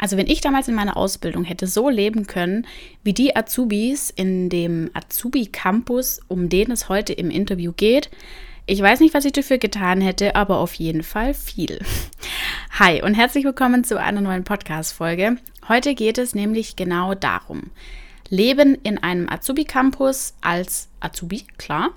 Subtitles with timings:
[0.00, 2.66] Also wenn ich damals in meiner Ausbildung hätte so leben können,
[3.04, 8.08] wie die Azubis in dem Azubi Campus, um den es heute im Interview geht,
[8.64, 11.80] ich weiß nicht, was ich dafür getan hätte, aber auf jeden Fall viel.
[12.78, 15.36] Hi und herzlich willkommen zu einer neuen Podcast-Folge.
[15.68, 17.64] Heute geht es nämlich genau darum.
[18.30, 21.90] Leben in einem Azubi-Campus als Azubi, klar.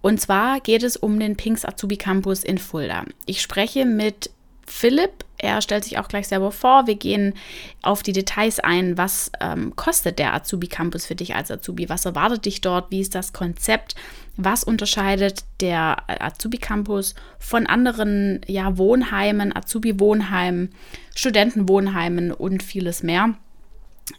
[0.00, 3.04] Und zwar geht es um den Pinks Azubi Campus in Fulda.
[3.26, 4.30] Ich spreche mit
[4.66, 5.26] Philipp.
[5.42, 6.86] Er stellt sich auch gleich selber vor.
[6.86, 7.34] Wir gehen
[7.82, 8.96] auf die Details ein.
[8.96, 11.88] Was ähm, kostet der Azubi Campus für dich als Azubi?
[11.88, 12.92] Was erwartet dich dort?
[12.92, 13.96] Wie ist das Konzept?
[14.36, 20.70] Was unterscheidet der Azubi Campus von anderen ja, Wohnheimen, Azubi Wohnheimen,
[21.16, 23.34] Studentenwohnheimen und vieles mehr?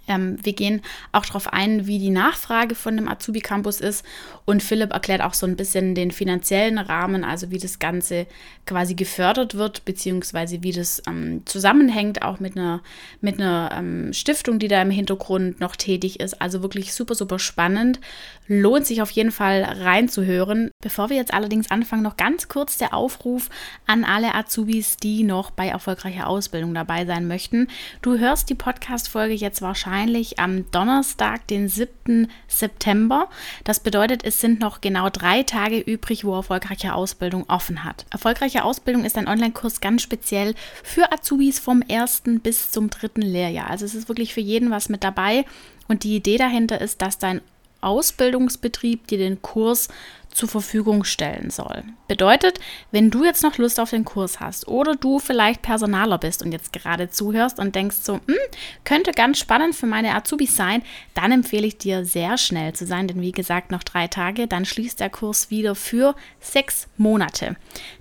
[0.08, 4.06] Ähm, wir gehen auch darauf ein, wie die Nachfrage von dem Azubi Campus ist.
[4.46, 8.28] Und Philipp erklärt auch so ein bisschen den finanziellen Rahmen, also wie das Ganze
[8.66, 12.82] quasi gefördert wird, beziehungsweise wie das ähm, zusammenhängt, auch mit einer,
[13.22, 16.42] mit einer ähm, Stiftung, die da im Hintergrund noch tätig ist.
[16.42, 18.00] Also wirklich super, super spannend.
[18.48, 20.72] Lohnt sich auf jeden Fall reinzuhören.
[20.82, 23.50] Bevor wir jetzt allerdings anfangen, noch ganz kurz der Aufruf
[23.88, 27.68] an alle Azubis, die noch bei erfolgreicher Ausbildung dabei sein möchten.
[28.02, 32.28] Du hörst die Podcast-Folge jetzt wahrscheinlich wahrscheinlich am Donnerstag, den 7.
[32.48, 33.28] September.
[33.64, 38.06] Das bedeutet, es sind noch genau drei Tage übrig, wo erfolgreiche Ausbildung offen hat.
[38.12, 43.72] Erfolgreiche Ausbildung ist ein Online-Kurs ganz speziell für Azubis vom ersten bis zum dritten Lehrjahr.
[43.72, 45.44] Also es ist wirklich für jeden was mit dabei.
[45.88, 47.42] Und die Idee dahinter ist, dass dein
[47.82, 49.90] Ausbildungsbetrieb dir den Kurs
[50.34, 51.84] zur Verfügung stellen soll.
[52.08, 52.60] Bedeutet,
[52.92, 56.52] wenn du jetzt noch Lust auf den Kurs hast oder du vielleicht Personaler bist und
[56.52, 58.36] jetzt gerade zuhörst und denkst so, hm,
[58.84, 63.08] könnte ganz spannend für meine Azubis sein, dann empfehle ich dir sehr schnell zu sein,
[63.08, 67.56] denn wie gesagt, noch drei Tage, dann schließt der Kurs wieder für sechs Monate.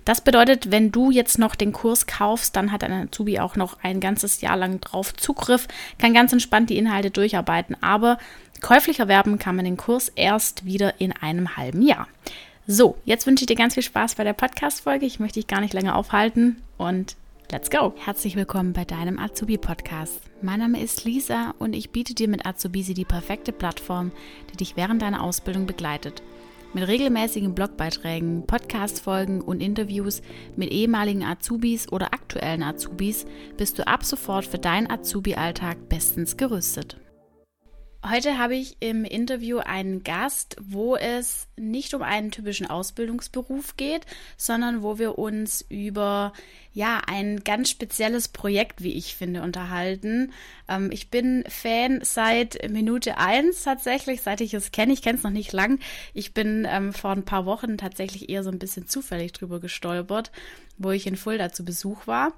[0.05, 3.77] Das bedeutet, wenn du jetzt noch den Kurs kaufst, dann hat ein Azubi auch noch
[3.83, 5.67] ein ganzes Jahr lang drauf Zugriff,
[5.99, 8.17] kann ganz entspannt die Inhalte durcharbeiten, aber
[8.63, 12.07] Käuflich erwerben kann man den Kurs erst wieder in einem halben Jahr.
[12.65, 15.05] So, jetzt wünsche ich dir ganz viel Spaß bei der Podcast-Folge.
[15.05, 17.17] Ich möchte dich gar nicht länger aufhalten und
[17.51, 17.93] let's go.
[18.05, 20.21] Herzlich willkommen bei deinem Azubi-Podcast.
[20.41, 24.13] Mein Name ist Lisa und ich biete dir mit Azubisi die perfekte Plattform,
[24.53, 26.23] die dich während deiner Ausbildung begleitet.
[26.73, 30.21] Mit regelmäßigen Blogbeiträgen, Podcast-Folgen und Interviews
[30.55, 33.25] mit ehemaligen Azubis oder aktuellen Azubis
[33.57, 36.95] bist du ab sofort für deinen Azubi-Alltag bestens gerüstet.
[38.05, 44.05] Heute habe ich im Interview einen Gast, wo es nicht um einen typischen Ausbildungsberuf geht,
[44.35, 46.33] sondern wo wir uns über
[46.73, 50.33] ja ein ganz spezielles Projekt, wie ich finde, unterhalten.
[50.67, 54.93] Ähm, ich bin Fan seit Minute eins tatsächlich, seit ich es kenne.
[54.93, 55.79] Ich kenne es noch nicht lang.
[56.13, 60.31] Ich bin ähm, vor ein paar Wochen tatsächlich eher so ein bisschen zufällig drüber gestolpert,
[60.77, 62.33] wo ich in Fulda zu Besuch war.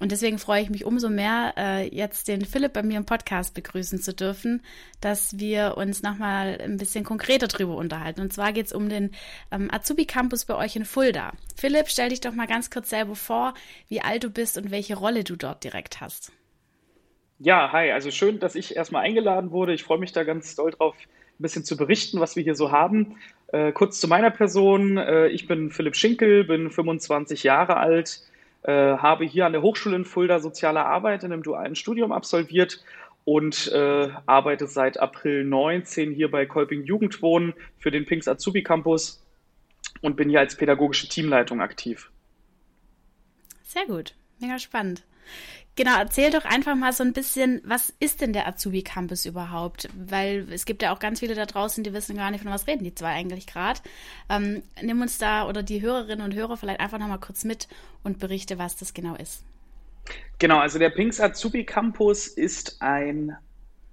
[0.00, 3.52] Und deswegen freue ich mich umso mehr, äh, jetzt den Philipp bei mir im Podcast
[3.52, 4.62] begrüßen zu dürfen,
[5.02, 8.22] dass wir uns nochmal ein bisschen konkreter drüber unterhalten.
[8.22, 9.10] Und zwar geht es um den
[9.50, 11.32] ähm, Azubi Campus bei euch in Fulda.
[11.54, 13.52] Philipp, stell dich doch mal ganz kurz selber vor,
[13.90, 16.32] wie alt du bist und welche Rolle du dort direkt hast.
[17.38, 19.74] Ja, hi, also schön, dass ich erstmal eingeladen wurde.
[19.74, 22.72] Ich freue mich da ganz doll drauf, ein bisschen zu berichten, was wir hier so
[22.72, 23.16] haben.
[23.48, 24.96] Äh, kurz zu meiner Person.
[24.96, 28.22] Äh, ich bin Philipp Schinkel, bin 25 Jahre alt
[28.62, 32.82] äh, habe hier an der Hochschule in Fulda Soziale Arbeit in einem dualen Studium absolviert
[33.24, 39.24] und äh, arbeite seit April 19 hier bei Kolping Jugendwohnen für den Pinks Azubi Campus
[40.02, 42.10] und bin hier als pädagogische Teamleitung aktiv.
[43.70, 45.04] Sehr gut, mega spannend.
[45.76, 49.88] Genau, erzähl doch einfach mal so ein bisschen, was ist denn der Azubi Campus überhaupt?
[49.94, 52.66] Weil es gibt ja auch ganz viele da draußen, die wissen gar nicht, von was
[52.66, 53.78] reden die zwei eigentlich gerade.
[54.28, 57.68] Ähm, nimm uns da oder die Hörerinnen und Hörer vielleicht einfach nochmal kurz mit
[58.02, 59.44] und berichte, was das genau ist.
[60.40, 63.36] Genau, also der Pinks Azubi Campus ist ein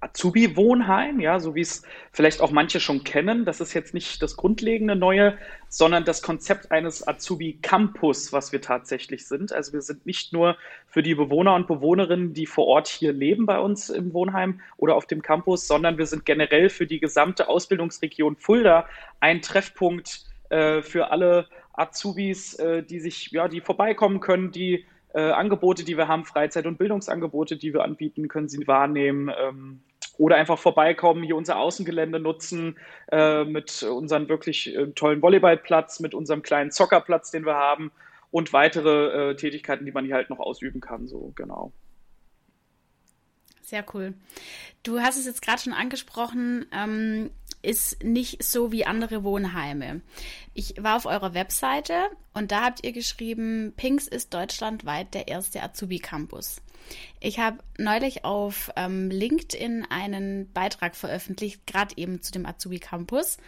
[0.00, 1.82] Azubi-Wohnheim, ja, so wie es
[2.12, 3.44] vielleicht auch manche schon kennen.
[3.44, 5.36] Das ist jetzt nicht das grundlegende Neue,
[5.68, 9.52] sondern das Konzept eines Azubi-Campus, was wir tatsächlich sind.
[9.52, 13.44] Also wir sind nicht nur für die Bewohner und Bewohnerinnen, die vor Ort hier leben
[13.46, 17.48] bei uns im Wohnheim oder auf dem Campus, sondern wir sind generell für die gesamte
[17.48, 18.86] Ausbildungsregion Fulda
[19.18, 24.84] ein Treffpunkt äh, für alle Azubis, äh, die sich, ja, die vorbeikommen können, die
[25.14, 29.30] äh, Angebote, die wir haben, Freizeit- und Bildungsangebote, die wir anbieten, können Sie wahrnehmen.
[29.36, 29.80] Ähm,
[30.18, 32.76] oder einfach vorbeikommen, hier unser Außengelände nutzen
[33.10, 37.92] äh, mit unserem wirklich äh, tollen Volleyballplatz, mit unserem kleinen Zockerplatz, den wir haben
[38.30, 41.06] und weitere äh, Tätigkeiten, die man hier halt noch ausüben kann.
[41.06, 41.72] So genau.
[43.62, 44.14] Sehr cool.
[44.82, 46.66] Du hast es jetzt gerade schon angesprochen.
[46.72, 47.30] Ähm,
[47.62, 50.00] ist nicht so wie andere Wohnheime.
[50.54, 51.94] Ich war auf eurer Webseite
[52.34, 56.62] und da habt ihr geschrieben, Pinks ist deutschlandweit der erste Azubi-Campus.
[57.20, 63.38] Ich habe neulich auf ähm, LinkedIn einen Beitrag veröffentlicht, gerade eben zu dem Azubi-Campus,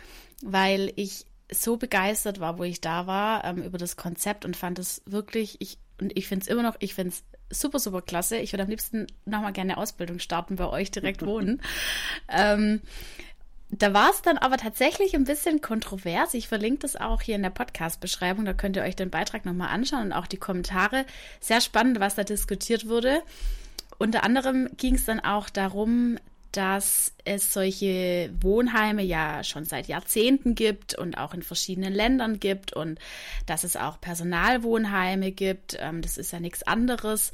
[0.43, 4.79] weil ich so begeistert war, wo ich da war, ähm, über das Konzept und fand
[4.79, 8.37] es wirklich, ich, und ich finde es immer noch, ich finde es super, super klasse.
[8.37, 11.61] Ich würde am liebsten nochmal gerne eine Ausbildung starten, bei euch direkt wohnen.
[12.29, 12.81] ähm,
[13.71, 16.35] da war es dann aber tatsächlich ein bisschen kontrovers.
[16.35, 18.45] Ich verlinke das auch hier in der Podcast-Beschreibung.
[18.45, 21.07] Da könnt ihr euch den Beitrag nochmal anschauen und auch die Kommentare.
[21.41, 23.23] Sehr spannend, was da diskutiert wurde.
[23.99, 26.19] Unter anderem ging es dann auch darum,
[26.53, 32.73] dass es solche Wohnheime ja schon seit Jahrzehnten gibt und auch in verschiedenen Ländern gibt
[32.73, 32.99] und
[33.47, 35.77] dass es auch Personalwohnheime gibt.
[35.79, 37.33] Ähm, das ist ja nichts anderes.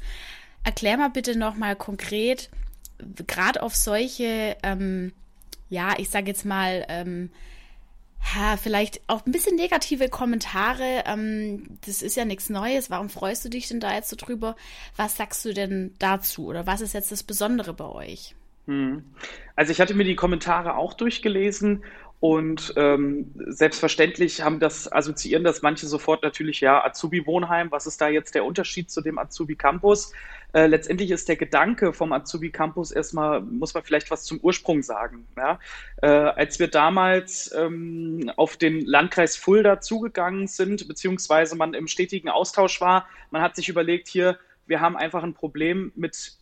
[0.63, 2.49] Erklär mal bitte nochmal konkret,
[3.25, 5.13] gerade auf solche, ähm,
[5.69, 7.29] ja, ich sage jetzt mal, ähm,
[8.35, 11.03] ja, vielleicht auch ein bisschen negative Kommentare.
[11.05, 12.89] Ähm, das ist ja nichts Neues.
[12.89, 14.55] Warum freust du dich denn da jetzt so drüber?
[14.95, 16.47] Was sagst du denn dazu?
[16.47, 18.35] Oder was ist jetzt das Besondere bei euch?
[18.65, 19.03] Hm.
[19.55, 21.83] Also ich hatte mir die Kommentare auch durchgelesen
[22.19, 28.07] und ähm, selbstverständlich haben das, assoziieren das manche sofort natürlich, ja, Azubi-Wohnheim, was ist da
[28.07, 30.13] jetzt der Unterschied zu dem Azubi-Campus?
[30.53, 35.27] Äh, letztendlich ist der Gedanke vom Azubi-Campus erstmal, muss man vielleicht was zum Ursprung sagen.
[35.37, 35.59] Ja?
[36.01, 42.29] Äh, als wir damals ähm, auf den Landkreis Fulda zugegangen sind, beziehungsweise man im stetigen
[42.29, 46.36] Austausch war, man hat sich überlegt, hier, wir haben einfach ein Problem mit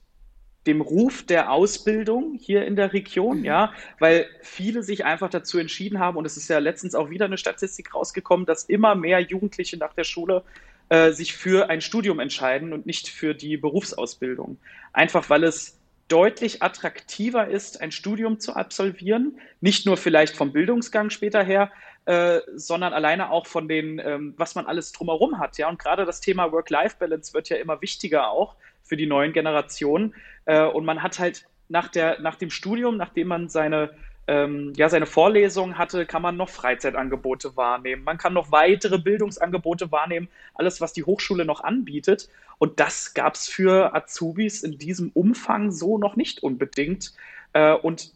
[0.67, 3.45] dem Ruf der Ausbildung hier in der Region, mhm.
[3.45, 7.25] ja, weil viele sich einfach dazu entschieden haben, und es ist ja letztens auch wieder
[7.25, 10.43] eine Statistik rausgekommen, dass immer mehr Jugendliche nach der Schule
[10.89, 14.57] äh, sich für ein Studium entscheiden und nicht für die Berufsausbildung.
[14.93, 15.77] Einfach weil es
[16.07, 21.71] deutlich attraktiver ist, ein Studium zu absolvieren, nicht nur vielleicht vom Bildungsgang später her,
[22.05, 25.57] äh, sondern alleine auch von den, ähm, was man alles drumherum hat.
[25.57, 28.55] Ja, und gerade das Thema Work-Life-Balance wird ja immer wichtiger auch
[28.85, 30.13] für die neuen Generationen.
[30.45, 33.89] Äh, und man hat halt nach, der, nach dem Studium, nachdem man seine,
[34.27, 38.03] ähm, ja, seine Vorlesungen hatte, kann man noch Freizeitangebote wahrnehmen.
[38.03, 42.29] Man kann noch weitere Bildungsangebote wahrnehmen, alles, was die Hochschule noch anbietet.
[42.57, 47.13] Und das gab es für Azubis in diesem Umfang so noch nicht unbedingt.
[47.53, 48.11] Äh, und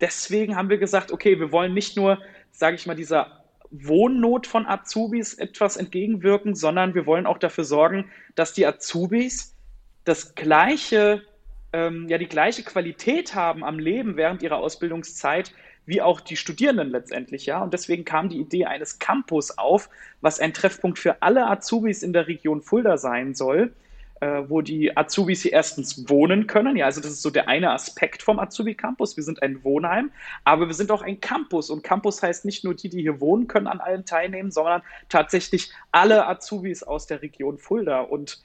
[0.00, 2.18] deswegen haben wir gesagt, okay, wir wollen nicht nur,
[2.50, 8.10] sage ich mal, dieser Wohnnot von Azubis etwas entgegenwirken, sondern wir wollen auch dafür sorgen,
[8.34, 9.54] dass die Azubis
[10.08, 11.22] das gleiche,
[11.72, 15.52] ähm, ja, die gleiche Qualität haben am Leben während ihrer Ausbildungszeit
[15.84, 17.62] wie auch die Studierenden letztendlich, ja.
[17.62, 19.88] Und deswegen kam die Idee eines Campus auf,
[20.20, 23.72] was ein Treffpunkt für alle Azubis in der Region Fulda sein soll,
[24.20, 26.76] äh, wo die Azubis hier erstens wohnen können.
[26.76, 29.16] Ja, also das ist so der eine Aspekt vom Azubi-Campus.
[29.16, 30.10] Wir sind ein Wohnheim,
[30.44, 31.70] aber wir sind auch ein Campus.
[31.70, 35.70] Und Campus heißt nicht nur die, die hier wohnen, können an allen teilnehmen, sondern tatsächlich
[35.90, 38.00] alle Azubis aus der Region Fulda.
[38.00, 38.42] Und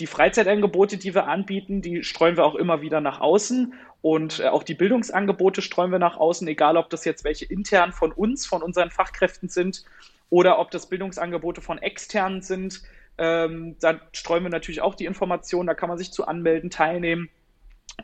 [0.00, 4.48] die Freizeitangebote, die wir anbieten, die streuen wir auch immer wieder nach außen und äh,
[4.48, 8.46] auch die Bildungsangebote streuen wir nach außen, egal ob das jetzt welche intern von uns,
[8.46, 9.84] von unseren Fachkräften sind
[10.30, 12.82] oder ob das Bildungsangebote von externen sind.
[13.16, 17.28] Ähm, da streuen wir natürlich auch die Informationen, da kann man sich zu anmelden, teilnehmen.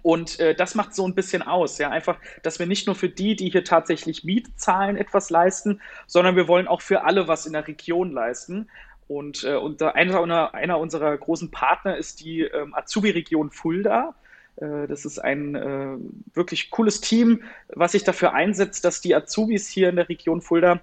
[0.02, 3.08] Und äh, das macht so ein bisschen aus, ja, einfach, dass wir nicht nur für
[3.08, 7.46] die, die hier tatsächlich Miete zahlen, etwas leisten, sondern wir wollen auch für alle was
[7.46, 8.68] in der Region leisten.
[9.06, 14.14] Und, äh, und einer, einer unserer großen Partner ist die ähm, Azubi-Region Fulda.
[14.56, 15.96] Äh, das ist ein äh,
[16.34, 20.80] wirklich cooles Team, was sich dafür einsetzt, dass die Azubis hier in der Region Fulda,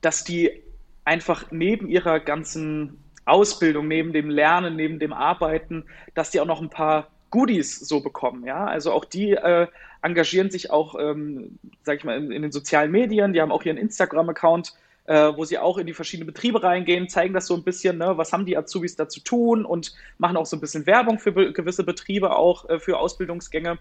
[0.00, 0.62] dass die
[1.04, 5.84] einfach neben ihrer ganzen Ausbildung, neben dem Lernen, neben dem Arbeiten,
[6.14, 8.44] dass die auch noch ein paar Goodies so bekommen.
[8.46, 9.66] Ja, also auch die äh,
[10.02, 13.32] engagieren sich auch, ähm, sag ich mal, in, in, den sozialen Medien.
[13.32, 14.74] Die haben auch ihren Instagram-Account
[15.06, 18.16] äh, wo sie auch in die verschiedenen Betriebe reingehen, zeigen das so ein bisschen, ne,
[18.16, 21.32] was haben die Azubis da zu tun und machen auch so ein bisschen Werbung für
[21.32, 23.78] be gewisse Betriebe auch äh, für Ausbildungsgänge.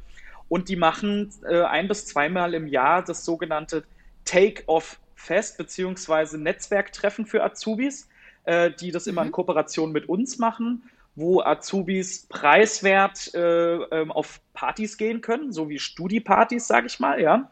[0.49, 3.85] Und die machen äh, ein bis zweimal im Jahr das sogenannte
[4.25, 8.09] Take-Off-Fest beziehungsweise Netzwerktreffen für Azubis,
[8.43, 9.33] äh, die das immer in mhm.
[9.33, 10.83] Kooperation mit uns machen
[11.15, 17.21] wo Azubis preiswert äh, ähm, auf Partys gehen können, so wie Studi-Partys, sage ich mal,
[17.21, 17.51] ja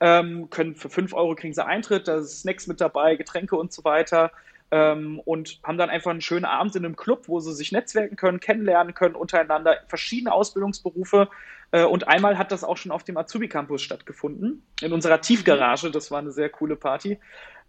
[0.00, 3.72] ähm, können für 5 Euro kriegen sie Eintritt, da ist Snacks mit dabei, Getränke und
[3.72, 4.32] so weiter.
[4.72, 8.16] Ähm, und haben dann einfach einen schönen Abend in einem Club, wo sie sich netzwerken
[8.16, 11.28] können, kennenlernen können untereinander, verschiedene Ausbildungsberufe.
[11.72, 15.90] Äh, und einmal hat das auch schon auf dem Azubi Campus stattgefunden, in unserer Tiefgarage.
[15.90, 17.18] Das war eine sehr coole Party.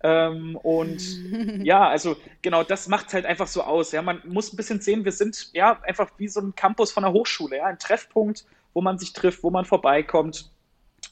[0.03, 1.01] Ähm, und
[1.65, 3.91] ja, also genau, das macht es halt einfach so aus.
[3.91, 7.03] Ja, man muss ein bisschen sehen, wir sind ja einfach wie so ein Campus von
[7.03, 10.51] der Hochschule, ja, ein Treffpunkt, wo man sich trifft, wo man vorbeikommt.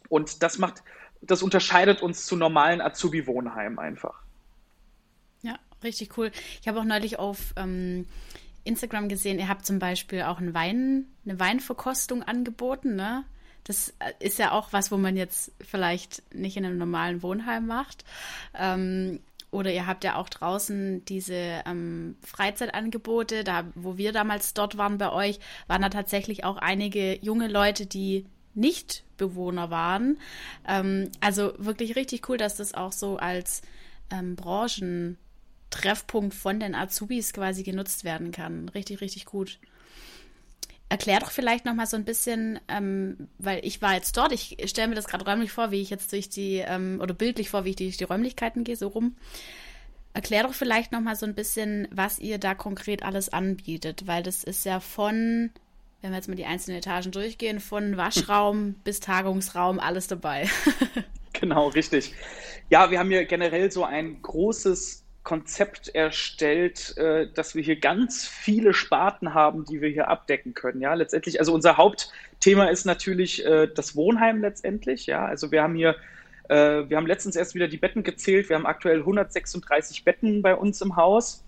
[0.07, 0.83] Und das macht
[1.21, 4.21] das unterscheidet uns zu normalen Azubi-Wohnheimen einfach.
[5.41, 6.31] Ja, richtig cool.
[6.61, 8.05] Ich habe auch neulich auf ähm,
[8.63, 13.23] Instagram gesehen, ihr habt zum Beispiel auch einen Wein, eine Weinverkostung angeboten, ne?
[13.63, 17.67] Das äh, ist ja auch was, wo man jetzt vielleicht nicht in einem normalen Wohnheim
[17.67, 18.03] macht.
[18.55, 19.19] Ähm,
[19.51, 24.97] oder ihr habt ja auch draußen diese ähm, Freizeitangebote, da wo wir damals dort waren
[24.97, 30.17] bei euch, waren da tatsächlich auch einige junge Leute, die nicht Bewohner waren.
[30.67, 33.61] Ähm, also wirklich richtig cool, dass das auch so als
[34.11, 38.69] ähm, Branchentreffpunkt von den Azubis quasi genutzt werden kann.
[38.69, 39.59] Richtig, richtig gut.
[40.91, 44.57] Erklär doch vielleicht noch mal so ein bisschen, ähm, weil ich war jetzt dort, ich
[44.65, 47.63] stelle mir das gerade räumlich vor, wie ich jetzt durch die, ähm, oder bildlich vor,
[47.63, 49.15] wie ich durch die Räumlichkeiten gehe, so rum.
[50.13, 54.23] Erklär doch vielleicht noch mal so ein bisschen, was ihr da konkret alles anbietet, weil
[54.23, 55.51] das ist ja von,
[56.01, 60.47] wenn wir jetzt mal die einzelnen Etagen durchgehen, von Waschraum bis Tagungsraum, alles dabei.
[61.33, 62.13] genau, richtig.
[62.69, 68.25] Ja, wir haben hier generell so ein großes Konzept erstellt, äh, dass wir hier ganz
[68.27, 70.81] viele Sparten haben, die wir hier abdecken können.
[70.81, 75.05] Ja, letztendlich, also unser Hauptthema ist natürlich äh, das Wohnheim letztendlich.
[75.05, 75.95] Ja, also wir haben hier,
[76.47, 78.49] äh, wir haben letztens erst wieder die Betten gezählt.
[78.49, 81.43] Wir haben aktuell 136 Betten bei uns im Haus.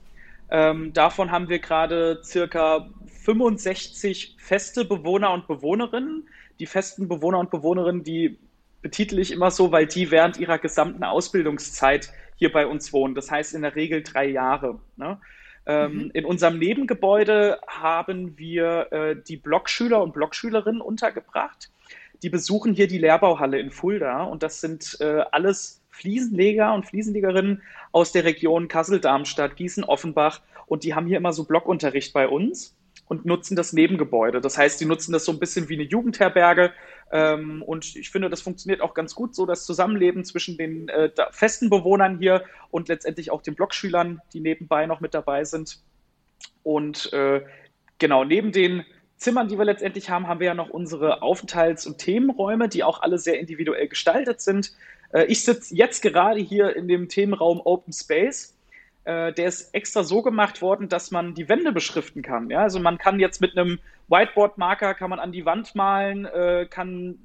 [0.52, 2.90] Ähm, davon haben wir gerade circa
[3.24, 6.28] 65 feste Bewohner und Bewohnerinnen.
[6.60, 8.38] Die festen Bewohner und Bewohnerinnen, die
[8.82, 13.16] betitel ich immer so, weil die während ihrer gesamten Ausbildungszeit hier bei uns wohnen.
[13.16, 14.80] Das heißt in der Regel drei Jahre.
[14.98, 15.20] Ne?
[15.66, 16.12] Ähm, mhm.
[16.14, 21.72] In unserem Nebengebäude haben wir äh, die Blockschüler und Blockschülerinnen untergebracht.
[22.24, 27.62] Die besuchen hier die Lehrbauhalle in Fulda und das sind äh, alles Fliesenleger und Fliesenlegerinnen
[27.92, 32.76] aus der Region Kassel-Darmstadt, Gießen-Offenbach und die haben hier immer so Blockunterricht bei uns
[33.08, 34.40] und nutzen das Nebengebäude.
[34.40, 36.72] Das heißt, die nutzen das so ein bisschen wie eine Jugendherberge.
[37.12, 41.12] Ähm, und ich finde, das funktioniert auch ganz gut, so das Zusammenleben zwischen den äh,
[41.32, 45.82] festen Bewohnern hier und letztendlich auch den Blockschülern, die nebenbei noch mit dabei sind.
[46.64, 47.42] Und äh,
[47.98, 48.86] genau, neben den
[49.18, 53.02] Zimmern, die wir letztendlich haben, haben wir ja noch unsere Aufenthalts- und Themenräume, die auch
[53.02, 54.72] alle sehr individuell gestaltet sind.
[55.14, 58.56] Äh, ich sitze jetzt gerade hier in dem Themenraum Open Space
[59.04, 62.50] äh, der ist extra so gemacht worden, dass man die Wände beschriften kann.
[62.50, 62.62] Ja?
[62.62, 67.18] Also man kann jetzt mit einem Whiteboard-Marker kann man an die Wand malen, äh, kann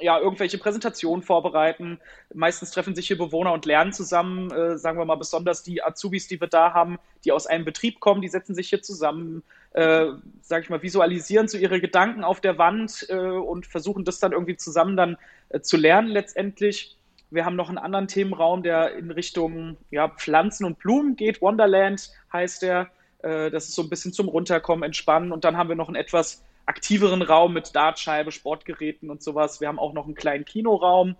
[0.00, 2.00] ja, irgendwelche Präsentationen vorbereiten.
[2.32, 6.26] Meistens treffen sich hier Bewohner und lernen zusammen, äh, sagen wir mal besonders die Azubis,
[6.26, 10.06] die wir da haben, die aus einem Betrieb kommen, die setzen sich hier zusammen, äh,
[10.40, 14.32] sage ich mal, visualisieren so ihre Gedanken auf der Wand äh, und versuchen das dann
[14.32, 15.16] irgendwie zusammen dann
[15.48, 16.96] äh, zu lernen letztendlich.
[17.34, 21.42] Wir haben noch einen anderen Themenraum, der in Richtung ja, Pflanzen und Blumen geht.
[21.42, 22.90] Wonderland heißt der.
[23.22, 25.32] Äh, das ist so ein bisschen zum Runterkommen, entspannen.
[25.32, 29.60] Und dann haben wir noch einen etwas aktiveren Raum mit Dartscheibe, Sportgeräten und sowas.
[29.60, 31.16] Wir haben auch noch einen kleinen Kinoraum.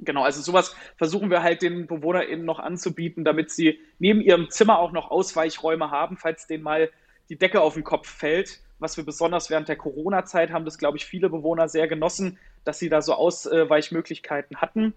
[0.00, 4.78] Genau, also sowas versuchen wir halt den BewohnerInnen noch anzubieten, damit sie neben ihrem Zimmer
[4.78, 6.90] auch noch Ausweichräume haben, falls denen mal
[7.30, 8.60] die Decke auf den Kopf fällt.
[8.78, 12.78] Was wir besonders während der Corona-Zeit haben, das glaube ich viele Bewohner sehr genossen, dass
[12.78, 14.94] sie da so Ausweichmöglichkeiten hatten.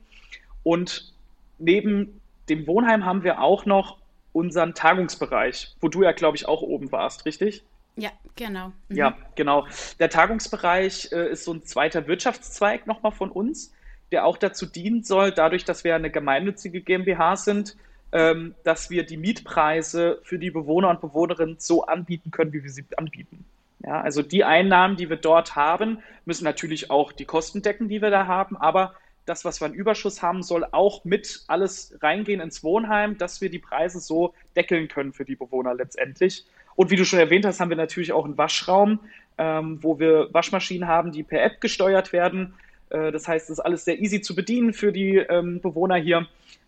[0.64, 1.14] Und
[1.58, 3.98] neben dem Wohnheim haben wir auch noch
[4.34, 7.64] unseren Tagungsbereich, wo du ja, glaube ich, auch oben warst, richtig?
[7.98, 8.72] Ja, genau.
[8.90, 8.96] Mhm.
[8.96, 9.68] Ja, genau.
[10.00, 13.74] Der Tagungsbereich äh, ist so ein zweiter Wirtschaftszweig nochmal von uns,
[14.12, 17.76] der auch dazu dienen soll, dadurch, dass wir eine gemeinnützige GmbH sind,
[18.12, 22.72] ähm, dass wir die Mietpreise für die Bewohner und Bewohnerinnen so anbieten können, wie wir
[22.72, 23.46] sie anbieten.
[23.84, 28.02] Ja, also die Einnahmen, die wir dort haben, müssen natürlich auch die Kosten decken, die
[28.02, 28.94] wir da haben, aber
[29.26, 33.50] das, was wir an Überschuss haben, soll auch mit alles reingehen ins Wohnheim, dass wir
[33.50, 36.46] die Preise so deckeln können für die Bewohner letztendlich.
[36.76, 39.00] Und wie du schon erwähnt hast, haben wir natürlich auch einen Waschraum,
[39.38, 42.54] ähm, wo wir Waschmaschinen haben, die per App gesteuert werden.
[42.90, 46.28] Äh, das heißt, es ist alles sehr easy zu bedienen für die ähm, Bewohner hier.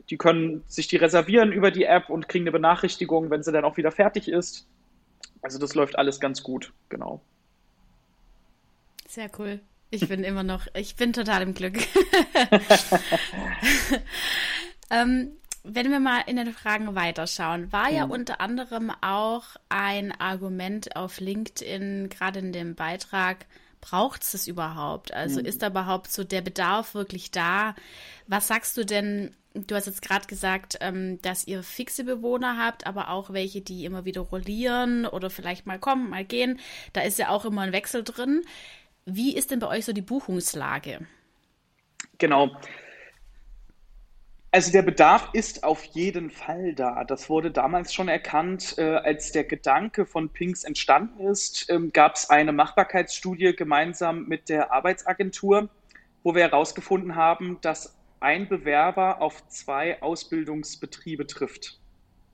[0.09, 3.65] Die können sich die reservieren über die App und kriegen eine Benachrichtigung, wenn sie dann
[3.65, 4.67] auch wieder fertig ist.
[5.43, 7.21] Also das läuft alles ganz gut, genau.
[9.07, 9.59] Sehr cool.
[9.91, 11.77] Ich bin immer noch, ich bin total im Glück.
[14.89, 15.33] ähm,
[15.63, 18.11] wenn wir mal in den Fragen weiterschauen, war ja mhm.
[18.11, 23.45] unter anderem auch ein Argument auf LinkedIn, gerade in dem Beitrag,
[23.81, 25.13] braucht es das überhaupt?
[25.13, 25.45] Also mhm.
[25.45, 27.75] ist da überhaupt so der Bedarf wirklich da?
[28.27, 29.35] Was sagst du denn?
[29.55, 33.85] Du hast jetzt gerade gesagt, ähm, dass ihr fixe Bewohner habt, aber auch welche, die
[33.85, 36.59] immer wieder rollieren oder vielleicht mal kommen, mal gehen.
[36.93, 38.41] Da ist ja auch immer ein Wechsel drin.
[39.05, 41.05] Wie ist denn bei euch so die Buchungslage?
[42.17, 42.51] Genau.
[44.49, 47.03] Also der Bedarf ist auf jeden Fall da.
[47.03, 52.15] Das wurde damals schon erkannt, äh, als der Gedanke von Pinks entstanden ist, ähm, gab
[52.15, 55.69] es eine Machbarkeitsstudie gemeinsam mit der Arbeitsagentur,
[56.23, 61.79] wo wir herausgefunden haben, dass ein Bewerber auf zwei Ausbildungsbetriebe trifft.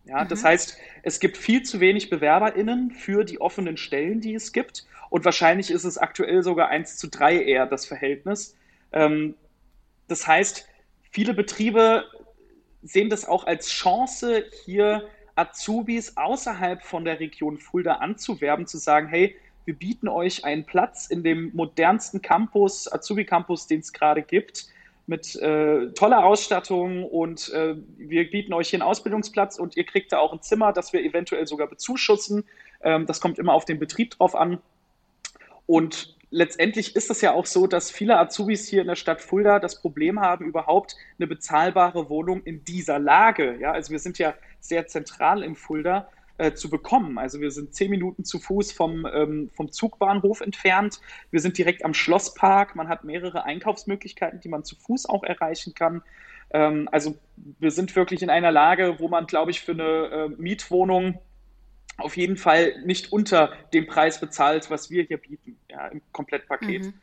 [0.05, 0.29] Ja, Mhm.
[0.29, 4.85] das heißt, es gibt viel zu wenig BewerberInnen für die offenen Stellen, die es gibt.
[5.09, 8.55] Und wahrscheinlich ist es aktuell sogar eins zu drei eher das Verhältnis.
[8.91, 9.35] Ähm,
[10.07, 10.67] das heißt,
[11.11, 12.05] viele Betriebe
[12.81, 19.07] sehen das auch als Chance, hier Azubis außerhalb von der Region Fulda anzuwerben, zu sagen,
[19.07, 24.67] hey, wir bieten euch einen Platz in dem modernsten Campus, Azubi-Campus, den es gerade gibt,
[25.09, 30.11] mit äh, toller Ausstattung und äh, wir bieten euch hier einen Ausbildungsplatz und ihr kriegt
[30.11, 32.45] da auch ein Zimmer, das wir eventuell sogar bezuschussen.
[32.81, 34.59] Ähm, das kommt immer auf den Betrieb drauf an.
[35.65, 39.57] Und letztendlich ist es ja auch so, dass viele Azubis hier in der Stadt Fulda
[39.57, 43.57] das Problem haben, überhaupt eine bezahlbare Wohnung in dieser Lage.
[43.59, 46.07] Ja, also wir sind ja sehr zentral in Fulda
[46.39, 47.17] äh, zu bekommen.
[47.17, 51.01] Also wir sind zehn Minuten zu Fuß vom, ähm, vom Zugbahnhof entfernt.
[51.31, 52.75] Wir sind direkt am Schlosspark.
[52.75, 56.01] Man hat mehrere Einkaufsmöglichkeiten, die man zu Fuß auch erreichen kann.
[56.51, 57.15] Ähm, also
[57.59, 61.19] wir sind wirklich in einer Lage, wo man, glaube ich, für eine äh, Mietwohnung
[61.97, 66.85] auf jeden Fall nicht unter dem Preis bezahlt, was wir hier bieten, ja, im Komplettpaket.
[66.85, 66.93] Mhm.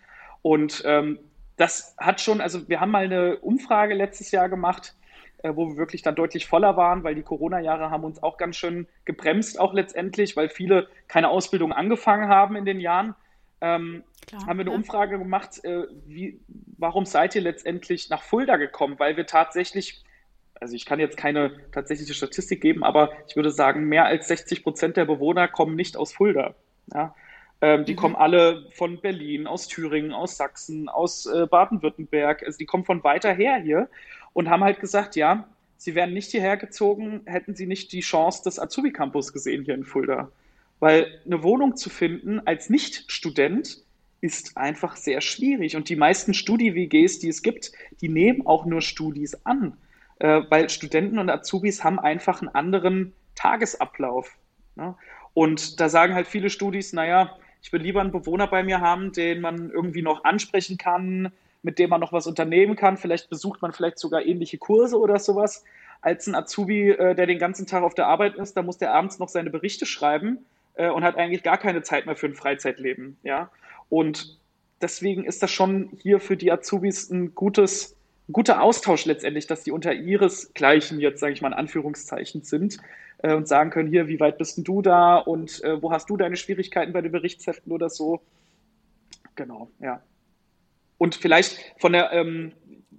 [0.40, 1.18] Und ähm,
[1.58, 4.94] das hat schon, also wir haben mal eine Umfrage letztes Jahr gemacht,
[5.42, 8.86] wo wir wirklich dann deutlich voller waren, weil die Corona-Jahre haben uns auch ganz schön
[9.04, 13.14] gebremst, auch letztendlich, weil viele keine Ausbildung angefangen haben in den Jahren.
[13.60, 14.76] Ähm, Klar, haben wir eine ja.
[14.76, 16.40] Umfrage gemacht, äh, wie,
[16.78, 18.98] warum seid ihr letztendlich nach Fulda gekommen?
[18.98, 20.02] Weil wir tatsächlich
[20.60, 24.62] also ich kann jetzt keine tatsächliche Statistik geben, aber ich würde sagen, mehr als 60
[24.62, 26.54] Prozent der Bewohner kommen nicht aus Fulda.
[26.92, 27.14] Ja?
[27.60, 27.96] Ähm, die Mhm.
[27.96, 32.42] kommen alle von Berlin, aus Thüringen, aus Sachsen, aus äh, Baden-Württemberg.
[32.42, 33.88] Also die kommen von weiter her hier
[34.36, 38.44] und haben halt gesagt, ja, sie wären nicht hierher gezogen, hätten sie nicht die Chance
[38.44, 40.30] des Azubi-Campus gesehen hier in Fulda.
[40.78, 43.82] Weil eine Wohnung zu finden als Nicht-Student
[44.20, 45.74] ist einfach sehr schwierig.
[45.76, 49.76] Und die meisten Studi-WGs, die es gibt, die nehmen auch nur Studis an
[50.18, 54.36] äh, weil Studenten und Azubis haben einfach einen anderen Tagesablauf.
[54.74, 54.94] Ne?
[55.34, 59.12] Und da sagen halt viele Studis, naja, ich will lieber einen Bewohner bei mir haben,
[59.12, 61.32] den man irgendwie noch ansprechen kann,
[61.66, 62.96] mit dem man noch was unternehmen kann.
[62.96, 65.64] Vielleicht besucht man vielleicht sogar ähnliche Kurse oder sowas,
[66.00, 68.56] als ein Azubi, äh, der den ganzen Tag auf der Arbeit ist.
[68.56, 72.06] Da muss der abends noch seine Berichte schreiben äh, und hat eigentlich gar keine Zeit
[72.06, 73.16] mehr für ein Freizeitleben.
[73.24, 73.50] Ja?
[73.88, 74.38] Und
[74.80, 77.96] deswegen ist das schon hier für die Azubis ein gutes
[78.28, 82.78] ein guter Austausch letztendlich, dass die unter ihresgleichen jetzt, sage ich mal in Anführungszeichen, sind
[83.18, 86.10] äh, und sagen können, hier, wie weit bist denn du da und äh, wo hast
[86.10, 88.20] du deine Schwierigkeiten bei den Berichtsheften oder so.
[89.34, 90.00] Genau, ja.
[90.98, 92.52] Und vielleicht von der, ähm,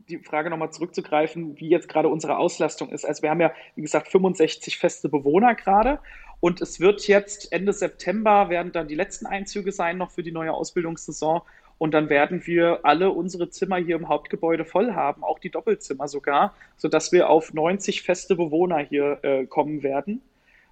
[0.09, 3.05] die Frage nochmal zurückzugreifen, wie jetzt gerade unsere Auslastung ist.
[3.05, 5.99] Also wir haben ja, wie gesagt, 65 feste Bewohner gerade
[6.39, 10.31] und es wird jetzt Ende September werden dann die letzten Einzüge sein noch für die
[10.31, 11.41] neue Ausbildungssaison
[11.77, 16.07] und dann werden wir alle unsere Zimmer hier im Hauptgebäude voll haben, auch die Doppelzimmer
[16.07, 20.21] sogar, sodass wir auf 90 feste Bewohner hier äh, kommen werden.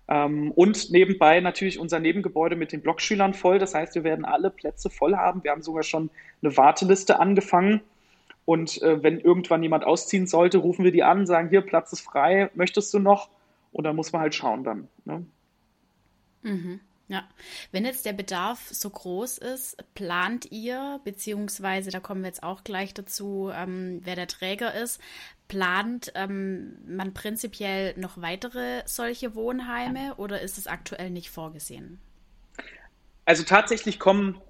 [0.07, 3.59] Ähm, und nebenbei natürlich unser Nebengebäude mit den Blockschülern voll.
[3.59, 5.43] Das heißt, wir werden alle Plätze voll haben.
[5.43, 6.09] Wir haben sogar schon
[6.41, 7.81] eine Warteliste angefangen.
[8.45, 12.01] Und äh, wenn irgendwann jemand ausziehen sollte, rufen wir die an, sagen, hier, Platz ist
[12.01, 13.29] frei, möchtest du noch?
[13.71, 14.87] Und dann muss man halt schauen dann.
[15.03, 15.25] Ne?
[16.43, 16.79] Mhm.
[17.07, 17.23] Ja,
[17.71, 22.63] wenn jetzt der Bedarf so groß ist, plant ihr, beziehungsweise da kommen wir jetzt auch
[22.63, 24.99] gleich dazu, ähm, wer der Träger ist,
[25.47, 31.99] plant ähm, man prinzipiell noch weitere solche Wohnheime oder ist es aktuell nicht vorgesehen?
[33.25, 34.41] Also tatsächlich kommen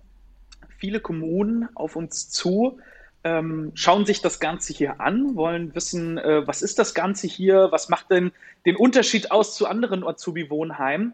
[0.78, 2.80] viele Kommunen auf uns zu,
[3.26, 7.68] ähm, schauen sich das Ganze hier an, wollen wissen, äh, was ist das Ganze hier,
[7.72, 8.32] was macht denn
[8.66, 11.14] den Unterschied aus zu anderen Azubi-Wohnheimen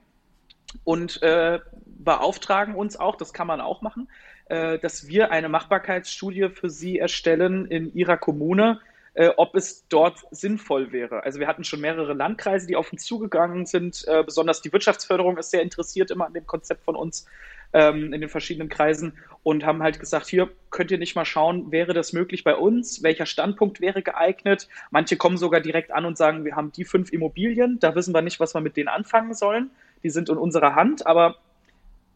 [0.83, 4.09] und äh, beauftragen uns auch, das kann man auch machen,
[4.45, 8.79] äh, dass wir eine Machbarkeitsstudie für sie erstellen in ihrer Kommune,
[9.13, 11.23] äh, ob es dort sinnvoll wäre.
[11.23, 14.05] Also wir hatten schon mehrere Landkreise, die auf uns zugegangen sind.
[14.07, 17.25] Äh, besonders die Wirtschaftsförderung ist sehr interessiert immer an dem Konzept von uns
[17.73, 21.71] ähm, in den verschiedenen Kreisen und haben halt gesagt, hier könnt ihr nicht mal schauen,
[21.71, 23.03] wäre das möglich bei uns?
[23.03, 24.67] Welcher Standpunkt wäre geeignet?
[24.91, 28.21] Manche kommen sogar direkt an und sagen, wir haben die fünf Immobilien, da wissen wir
[28.21, 29.71] nicht, was wir mit denen anfangen sollen.
[30.03, 31.35] Die sind in unserer Hand, aber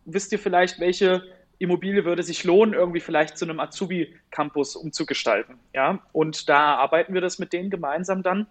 [0.05, 1.23] wisst ihr vielleicht, welche
[1.57, 5.57] Immobilie würde sich lohnen, irgendwie vielleicht zu einem Azubi-Campus umzugestalten?
[5.73, 8.47] Ja, und da arbeiten wir das mit denen gemeinsam dann,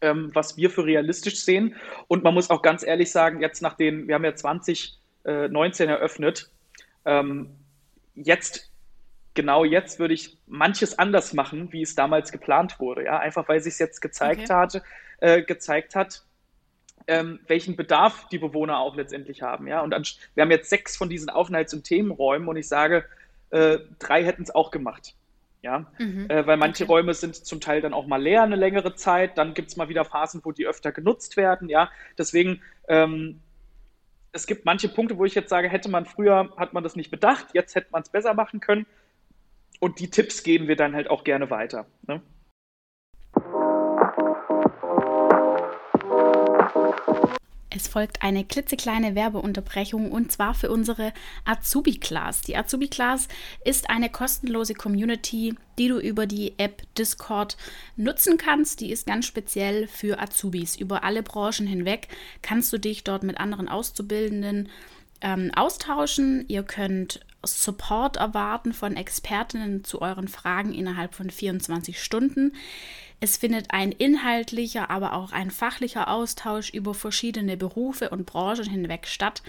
[0.00, 1.76] ähm, was wir für realistisch sehen.
[2.08, 6.50] Und man muss auch ganz ehrlich sagen, jetzt nach den, wir haben ja 2019 eröffnet,
[7.04, 7.50] ähm,
[8.14, 8.70] jetzt
[9.34, 13.04] genau jetzt würde ich manches anders machen, wie es damals geplant wurde.
[13.04, 14.52] Ja, einfach weil sich es jetzt gezeigt Okay.
[14.54, 14.82] hatte,
[15.20, 16.24] äh, gezeigt hat,
[17.06, 19.66] ähm, welchen Bedarf die Bewohner auch letztendlich haben.
[19.66, 19.92] Ja, und
[20.34, 23.04] wir haben jetzt sechs von diesen Aufenthalts- und Themenräumen und ich sage,
[23.50, 25.14] äh, drei hätten es auch gemacht.
[25.62, 26.28] Ja, mhm.
[26.28, 26.92] äh, weil manche okay.
[26.92, 29.88] Räume sind zum Teil dann auch mal leer eine längere Zeit, dann gibt es mal
[29.88, 31.68] wieder Phasen, wo die öfter genutzt werden.
[31.68, 31.88] Ja,
[32.18, 33.40] deswegen, ähm,
[34.32, 37.12] es gibt manche Punkte, wo ich jetzt sage, hätte man früher, hat man das nicht
[37.12, 38.86] bedacht, jetzt hätte man es besser machen können.
[39.78, 41.86] Und die Tipps geben wir dann halt auch gerne weiter.
[42.08, 42.20] Ne?
[47.74, 51.12] Es folgt eine klitzekleine Werbeunterbrechung und zwar für unsere
[51.44, 52.42] Azubi Class.
[52.42, 53.28] Die Azubi Class
[53.64, 57.56] ist eine kostenlose Community, die du über die App Discord
[57.96, 58.80] nutzen kannst.
[58.80, 60.76] Die ist ganz speziell für Azubis.
[60.76, 62.08] Über alle Branchen hinweg
[62.42, 64.68] kannst du dich dort mit anderen Auszubildenden
[65.22, 66.44] ähm, austauschen.
[66.48, 72.52] Ihr könnt Support erwarten von Expertinnen zu euren Fragen innerhalb von 24 Stunden.
[73.22, 79.06] Es findet ein inhaltlicher, aber auch ein fachlicher Austausch über verschiedene Berufe und Branchen hinweg
[79.06, 79.44] statt.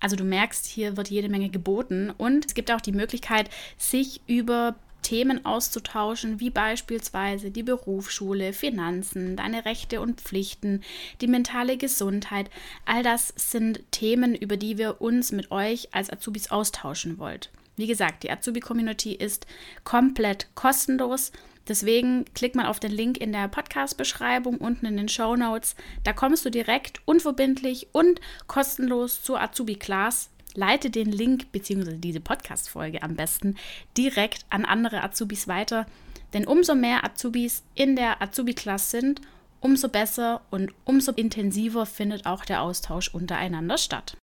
[0.00, 4.22] Also du merkst, hier wird jede Menge geboten und es gibt auch die Möglichkeit, sich
[4.26, 10.82] über Themen auszutauschen, wie beispielsweise die Berufsschule, Finanzen, deine Rechte und Pflichten,
[11.20, 12.48] die mentale Gesundheit.
[12.86, 17.40] All das sind Themen, über die wir uns mit euch als Azubis austauschen wollen.
[17.76, 19.46] Wie gesagt, die Azubi-Community ist
[19.84, 21.30] komplett kostenlos.
[21.68, 25.76] Deswegen klick mal auf den Link in der Podcast-Beschreibung unten in den Show Notes.
[26.02, 30.30] Da kommst du direkt unverbindlich und kostenlos zur Azubi-Class.
[30.54, 31.98] Leite den Link bzw.
[31.98, 33.56] diese Podcast-Folge am besten
[33.98, 35.86] direkt an andere Azubis weiter.
[36.32, 39.20] Denn umso mehr Azubis in der Azubi-Class sind,
[39.60, 44.16] umso besser und umso intensiver findet auch der Austausch untereinander statt.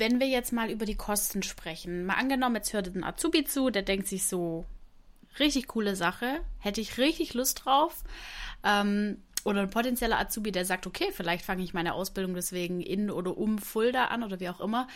[0.00, 3.70] Wenn wir jetzt mal über die Kosten sprechen, mal angenommen, jetzt hört ein Azubi zu,
[3.70, 4.64] der denkt sich so,
[5.38, 8.02] richtig coole Sache, hätte ich richtig Lust drauf.
[8.64, 13.10] Ähm, oder ein potenzieller Azubi, der sagt, okay, vielleicht fange ich meine Ausbildung deswegen in
[13.10, 14.86] oder um Fulda an oder wie auch immer.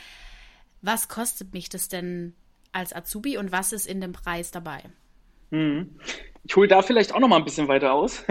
[0.83, 2.35] Was kostet mich das denn
[2.73, 4.83] als Azubi und was ist in dem Preis dabei?
[5.51, 5.99] Hm.
[6.43, 8.23] Ich hole da vielleicht auch noch mal ein bisschen weiter aus.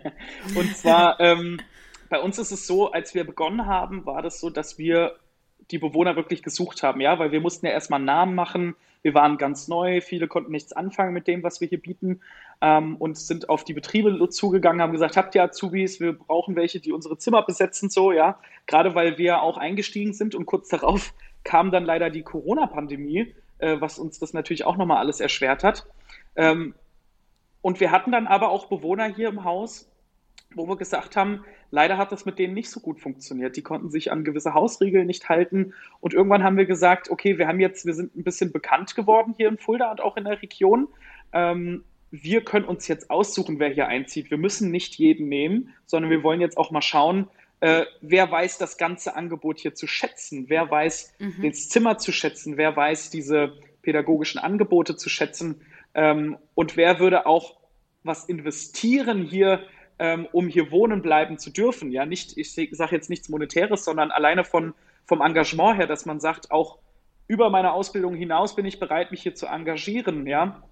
[0.54, 1.60] und zwar, ähm,
[2.08, 5.18] bei uns ist es so, als wir begonnen haben, war das so, dass wir
[5.70, 8.74] die Bewohner wirklich gesucht haben, ja, weil wir mussten ja erstmal einen Namen machen.
[9.02, 12.20] Wir waren ganz neu, viele konnten nichts anfangen mit dem, was wir hier bieten
[12.60, 16.80] ähm, und sind auf die Betriebe zugegangen, haben gesagt, habt ihr Azubis, wir brauchen welche,
[16.80, 18.38] die unsere Zimmer besetzen, so, ja.
[18.66, 23.80] Gerade weil wir auch eingestiegen sind und kurz darauf kam dann leider die Corona-Pandemie, äh,
[23.80, 25.86] was uns das natürlich auch nochmal alles erschwert hat.
[26.34, 26.74] Ähm,
[27.62, 29.90] und wir hatten dann aber auch Bewohner hier im Haus,
[30.54, 33.56] wo wir gesagt haben, leider hat das mit denen nicht so gut funktioniert.
[33.56, 35.74] Die konnten sich an gewisse Hausregeln nicht halten.
[36.00, 39.34] Und irgendwann haben wir gesagt, okay, wir haben jetzt, wir sind ein bisschen bekannt geworden
[39.36, 40.88] hier in Fulda und auch in der Region.
[41.32, 44.30] Ähm, wir können uns jetzt aussuchen, wer hier einzieht.
[44.30, 47.28] Wir müssen nicht jeden nehmen, sondern wir wollen jetzt auch mal schauen,
[47.60, 51.42] äh, wer weiß das ganze Angebot hier zu schätzen, wer weiß mhm.
[51.42, 55.60] das Zimmer zu schätzen, wer weiß diese pädagogischen Angebote zu schätzen
[55.94, 57.58] ähm, und wer würde auch
[58.04, 59.64] was investieren hier
[59.98, 61.90] ähm, um hier wohnen bleiben zu dürfen.
[61.90, 64.74] Ja, nicht, ich sage jetzt nichts Monetäres, sondern alleine von,
[65.06, 66.78] vom Engagement her, dass man sagt, auch
[67.26, 70.26] über meine Ausbildung hinaus bin ich bereit, mich hier zu engagieren.
[70.26, 70.62] Ja,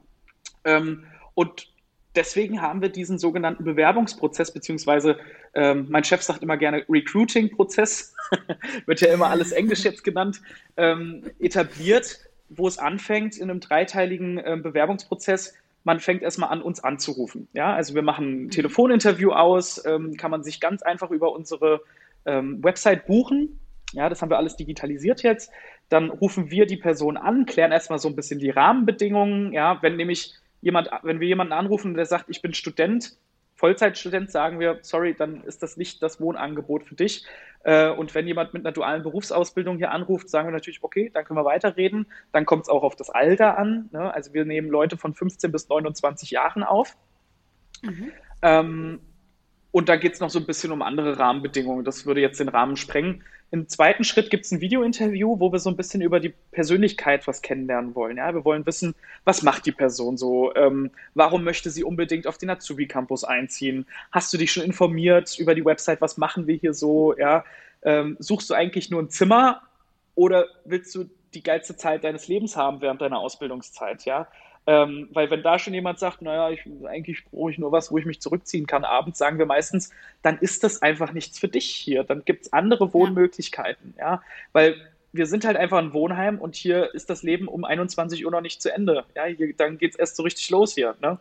[0.64, 1.68] ähm, und
[2.14, 5.18] deswegen haben wir diesen sogenannten Bewerbungsprozess, beziehungsweise
[5.54, 8.14] ähm, mein Chef sagt immer gerne Recruiting-Prozess,
[8.86, 10.40] wird ja immer alles Englisch jetzt genannt,
[10.76, 15.54] ähm, etabliert, wo es anfängt in einem dreiteiligen äh, Bewerbungsprozess
[15.86, 17.46] man fängt erstmal an, uns anzurufen.
[17.52, 18.50] Ja, also wir machen ein.
[18.50, 21.80] Telefoninterview aus, ähm, kann man sich ganz einfach über unsere
[22.24, 23.60] ähm, Website buchen.
[23.92, 25.52] Ja, das haben wir alles digitalisiert jetzt.
[25.88, 29.52] Dann rufen wir die Person an, klären erstmal so ein bisschen die Rahmenbedingungen.
[29.52, 33.16] Ja, wenn nämlich jemand, wenn wir jemanden anrufen, der sagt, ich bin Student,
[33.56, 37.26] Vollzeitstudent, sagen wir, sorry, dann ist das nicht das Wohnangebot für dich.
[37.64, 41.24] Äh, und wenn jemand mit einer dualen Berufsausbildung hier anruft, sagen wir natürlich, okay, dann
[41.24, 42.06] können wir weiterreden.
[42.32, 43.88] Dann kommt es auch auf das Alter an.
[43.92, 44.12] Ne?
[44.12, 46.96] Also wir nehmen Leute von 15 bis 29 Jahren auf.
[47.82, 48.12] Mhm.
[48.42, 49.00] Ähm,
[49.76, 51.84] und da geht es noch so ein bisschen um andere Rahmenbedingungen.
[51.84, 53.22] Das würde jetzt den Rahmen sprengen.
[53.50, 57.26] Im zweiten Schritt gibt es ein Videointerview, wo wir so ein bisschen über die Persönlichkeit
[57.26, 58.16] was kennenlernen wollen.
[58.16, 58.32] Ja?
[58.32, 60.54] Wir wollen wissen, was macht die Person so?
[60.54, 63.84] Ähm, warum möchte sie unbedingt auf den Azubi Campus einziehen?
[64.12, 66.00] Hast du dich schon informiert über die Website?
[66.00, 67.14] Was machen wir hier so?
[67.18, 67.44] Ja?
[67.82, 69.60] Ähm, suchst du eigentlich nur ein Zimmer
[70.14, 74.06] oder willst du die geilste Zeit deines Lebens haben während deiner Ausbildungszeit?
[74.06, 74.26] Ja?
[74.68, 77.98] Ähm, weil wenn da schon jemand sagt, naja, ich, eigentlich brauche ich nur was, wo
[77.98, 79.90] ich mich zurückziehen kann abends, sagen wir meistens,
[80.22, 82.02] dann ist das einfach nichts für dich hier.
[82.02, 84.14] Dann gibt es andere Wohnmöglichkeiten, ja.
[84.14, 84.22] ja.
[84.52, 84.76] Weil
[85.12, 88.40] wir sind halt einfach ein Wohnheim und hier ist das Leben um 21 Uhr noch
[88.40, 89.04] nicht zu Ende.
[89.14, 90.96] Ja, hier, dann geht es erst so richtig los hier.
[91.00, 91.18] Ne?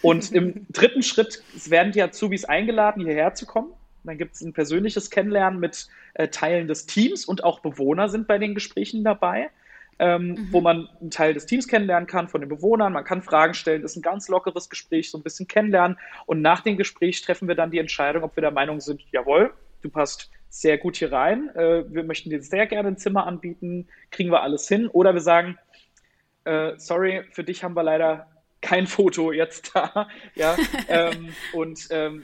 [0.00, 3.72] Und im dritten Schritt werden die Azubis eingeladen, hierher zu kommen.
[4.04, 8.26] Dann gibt es ein persönliches Kennenlernen mit äh, Teilen des Teams und auch Bewohner sind
[8.26, 9.50] bei den Gesprächen dabei.
[9.98, 10.48] Ähm, mhm.
[10.50, 12.92] wo man einen Teil des Teams kennenlernen kann, von den Bewohnern.
[12.92, 13.82] Man kann Fragen stellen.
[13.82, 15.98] Das ist ein ganz lockeres Gespräch, so ein bisschen kennenlernen.
[16.26, 19.52] Und nach dem Gespräch treffen wir dann die Entscheidung, ob wir der Meinung sind, jawohl,
[19.82, 21.50] du passt sehr gut hier rein.
[21.56, 23.88] Äh, wir möchten dir sehr gerne ein Zimmer anbieten.
[24.10, 24.88] Kriegen wir alles hin?
[24.88, 25.58] Oder wir sagen,
[26.44, 28.28] äh, sorry, für dich haben wir leider
[28.60, 30.08] kein Foto jetzt da.
[30.34, 30.56] ja,
[30.88, 32.22] ähm, und ähm,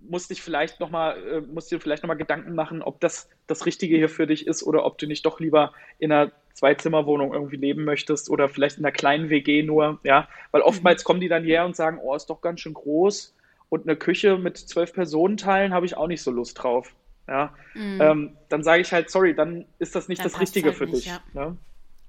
[0.00, 3.66] musst dich vielleicht noch mal, äh, musst dir vielleicht nochmal Gedanken machen, ob das das
[3.66, 7.56] Richtige hier für dich ist oder ob du nicht doch lieber in einer Zwei-Zimmer-Wohnung irgendwie
[7.56, 10.68] leben möchtest oder vielleicht in einer kleinen WG nur, ja, weil mhm.
[10.68, 13.34] oftmals kommen die dann her und sagen, oh, ist doch ganz schön groß
[13.68, 16.94] und eine Küche mit zwölf Personen teilen habe ich auch nicht so Lust drauf,
[17.28, 18.00] ja, mhm.
[18.00, 20.86] ähm, dann sage ich halt, sorry, dann ist das nicht dann das Richtige halt für
[20.86, 21.20] nicht, dich, ja.
[21.34, 21.56] ne?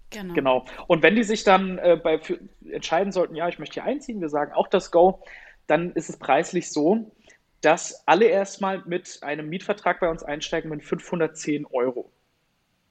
[0.09, 0.33] Genau.
[0.33, 0.65] genau.
[0.87, 2.39] Und wenn die sich dann äh, bei, für,
[2.71, 5.21] entscheiden sollten, ja, ich möchte hier einziehen, wir sagen auch das Go,
[5.67, 7.11] dann ist es preislich so,
[7.59, 12.09] dass alle erstmal mit einem Mietvertrag bei uns einsteigen mit 510 Euro.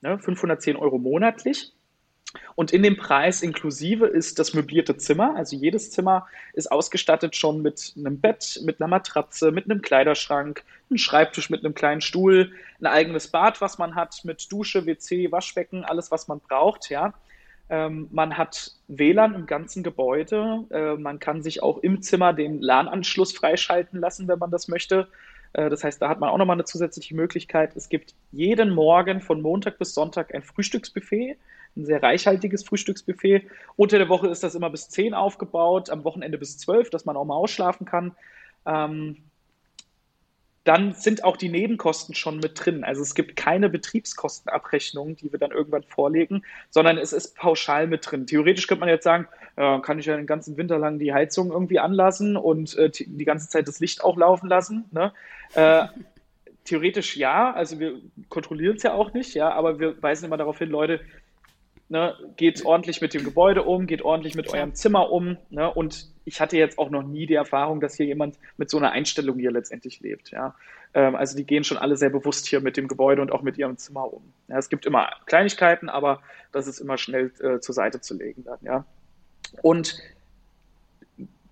[0.07, 1.73] Ne, 510 Euro monatlich.
[2.55, 5.35] Und in dem Preis inklusive ist das möblierte Zimmer.
[5.35, 10.62] Also jedes Zimmer ist ausgestattet schon mit einem Bett, mit einer Matratze, mit einem Kleiderschrank,
[10.88, 15.33] einem Schreibtisch mit einem kleinen Stuhl, ein eigenes Bad, was man hat, mit Dusche, WC,
[15.33, 17.12] Waschbecken, alles, was man braucht, ja.
[17.69, 20.64] Ähm, man hat WLAN im ganzen Gebäude.
[20.71, 25.09] Äh, man kann sich auch im Zimmer den LAN-Anschluss freischalten lassen, wenn man das möchte.
[25.57, 27.75] Äh, das heißt, da hat man auch nochmal eine zusätzliche Möglichkeit.
[27.77, 31.37] Es gibt jeden Morgen von Montag bis Sonntag ein Frühstücksbuffet,
[31.77, 33.47] ein sehr reichhaltiges Frühstücksbuffet.
[33.77, 37.16] Unter der Woche ist das immer bis 10 aufgebaut, am Wochenende bis 12, dass man
[37.16, 38.12] auch mal ausschlafen kann.
[40.66, 42.83] Dann sind auch die Nebenkosten schon mit drin.
[42.83, 48.11] Also es gibt keine Betriebskostenabrechnung, die wir dann irgendwann vorlegen, sondern es ist pauschal mit
[48.11, 48.26] drin.
[48.26, 51.52] Theoretisch könnte man jetzt sagen, äh, kann ich ja den ganzen Winter lang die Heizung
[51.52, 54.87] irgendwie anlassen und äh, die ganze Zeit das Licht auch laufen lassen.
[54.90, 55.12] Ne?
[55.55, 55.87] Äh,
[56.64, 60.59] theoretisch ja, also wir kontrollieren es ja auch nicht, ja, aber wir weisen immer darauf
[60.59, 60.98] hin, Leute,
[61.88, 65.37] Ne, geht ordentlich mit dem Gebäude um, geht ordentlich mit eurem Zimmer um.
[65.50, 68.77] Ne, und ich hatte jetzt auch noch nie die Erfahrung, dass hier jemand mit so
[68.77, 70.33] einer Einstellung hier letztendlich lebt.
[70.33, 70.57] Ja.
[70.93, 73.57] Ähm, also die gehen schon alle sehr bewusst hier mit dem Gebäude und auch mit
[73.57, 74.33] ihrem Zimmer um.
[74.49, 76.21] Ja, es gibt immer Kleinigkeiten, aber
[76.53, 78.59] das ist immer schnell äh, zur Seite zu legen dann.
[78.62, 78.85] Ja.
[79.62, 79.99] Und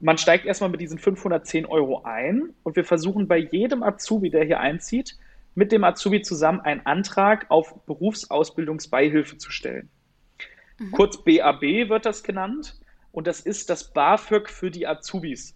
[0.01, 4.45] man steigt erstmal mit diesen 510 Euro ein und wir versuchen bei jedem Azubi, der
[4.45, 5.17] hier einzieht,
[5.55, 9.89] mit dem Azubi zusammen einen Antrag auf Berufsausbildungsbeihilfe zu stellen.
[10.79, 10.91] Mhm.
[10.91, 12.75] Kurz BAB wird das genannt.
[13.15, 15.55] Und das ist das BAföG für die Azubis.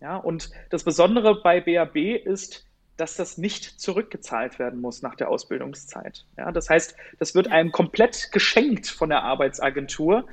[0.00, 2.66] Ja, und das Besondere bei BAB ist,
[2.98, 6.26] dass das nicht zurückgezahlt werden muss nach der Ausbildungszeit.
[6.36, 10.26] Ja, das heißt, das wird einem komplett geschenkt von der Arbeitsagentur.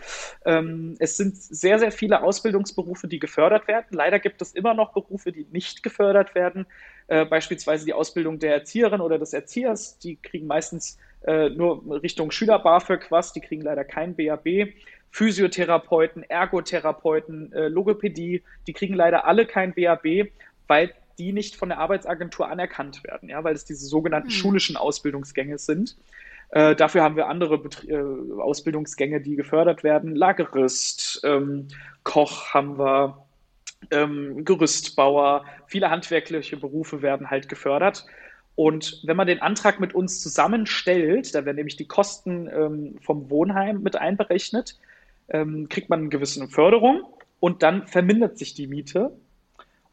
[0.43, 3.87] Ähm, es sind sehr, sehr viele Ausbildungsberufe, die gefördert werden.
[3.91, 6.65] Leider gibt es immer noch Berufe, die nicht gefördert werden.
[7.07, 9.97] Äh, beispielsweise die Ausbildung der Erzieherin oder des Erziehers.
[9.99, 14.73] Die kriegen meistens äh, nur Richtung Schüler BAföG was, die kriegen leider kein BAB.
[15.11, 20.31] Physiotherapeuten, Ergotherapeuten, äh, Logopädie, die kriegen leider alle kein BAB,
[20.67, 24.33] weil die nicht von der Arbeitsagentur anerkannt werden, ja, weil es diese sogenannten mhm.
[24.33, 25.97] schulischen Ausbildungsgänge sind.
[26.51, 27.97] Äh, dafür haben wir andere Bet äh,
[28.39, 30.15] Ausbildungsgänge, die gefördert werden.
[30.15, 31.67] Lagerist, ähm,
[32.03, 33.25] Koch haben wir,
[33.91, 38.05] ähm, Gerüstbauer, viele handwerkliche Berufe werden halt gefördert.
[38.55, 43.29] Und wenn man den Antrag mit uns zusammenstellt, da werden nämlich die Kosten ähm, vom
[43.29, 44.77] Wohnheim mit einberechnet,
[45.29, 47.03] ähm, kriegt man eine gewisse Förderung
[47.39, 49.11] und dann vermindert sich die Miete.